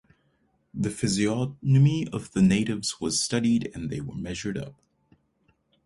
[0.73, 4.73] The physiognomy of the natives was studied and they were measured up.